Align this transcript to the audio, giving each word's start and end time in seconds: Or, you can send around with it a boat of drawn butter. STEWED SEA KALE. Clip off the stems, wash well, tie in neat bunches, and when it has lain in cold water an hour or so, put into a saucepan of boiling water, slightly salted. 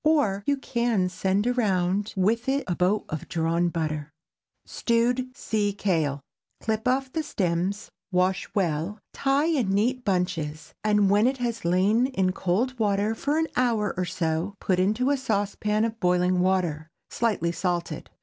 Or, 0.03 0.43
you 0.47 0.57
can 0.57 1.09
send 1.09 1.45
around 1.45 2.15
with 2.17 2.49
it 2.49 2.63
a 2.67 2.73
boat 2.75 3.05
of 3.09 3.27
drawn 3.29 3.69
butter. 3.69 4.09
STEWED 4.65 5.37
SEA 5.37 5.73
KALE. 5.73 6.21
Clip 6.59 6.87
off 6.87 7.13
the 7.13 7.21
stems, 7.21 7.91
wash 8.11 8.49
well, 8.55 8.97
tie 9.13 9.45
in 9.45 9.69
neat 9.71 10.03
bunches, 10.03 10.73
and 10.83 11.11
when 11.11 11.27
it 11.27 11.37
has 11.37 11.63
lain 11.65 12.07
in 12.07 12.31
cold 12.31 12.79
water 12.79 13.15
an 13.27 13.47
hour 13.55 13.93
or 13.95 14.05
so, 14.05 14.55
put 14.59 14.79
into 14.79 15.11
a 15.11 15.17
saucepan 15.17 15.85
of 15.85 15.99
boiling 15.99 16.39
water, 16.39 16.87
slightly 17.11 17.51
salted. 17.51 18.09